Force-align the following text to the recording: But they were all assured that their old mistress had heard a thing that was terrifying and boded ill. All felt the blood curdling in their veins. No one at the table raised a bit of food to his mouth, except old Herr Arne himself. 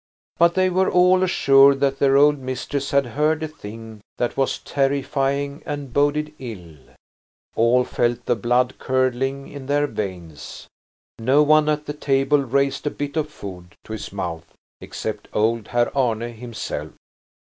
But 0.39 0.55
they 0.55 0.71
were 0.71 0.89
all 0.89 1.21
assured 1.21 1.79
that 1.81 1.99
their 1.99 2.17
old 2.17 2.39
mistress 2.39 2.89
had 2.89 3.05
heard 3.05 3.43
a 3.43 3.47
thing 3.47 4.01
that 4.17 4.35
was 4.35 4.57
terrifying 4.57 5.61
and 5.63 5.93
boded 5.93 6.33
ill. 6.39 6.73
All 7.55 7.83
felt 7.83 8.25
the 8.25 8.35
blood 8.35 8.79
curdling 8.79 9.47
in 9.47 9.67
their 9.67 9.85
veins. 9.85 10.67
No 11.19 11.43
one 11.43 11.69
at 11.69 11.85
the 11.85 11.93
table 11.93 12.39
raised 12.39 12.87
a 12.87 12.89
bit 12.89 13.15
of 13.15 13.29
food 13.29 13.75
to 13.83 13.93
his 13.93 14.11
mouth, 14.11 14.51
except 14.79 15.27
old 15.33 15.67
Herr 15.67 15.95
Arne 15.95 16.21
himself. 16.33 16.93